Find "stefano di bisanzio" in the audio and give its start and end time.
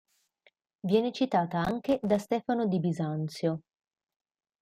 2.17-3.59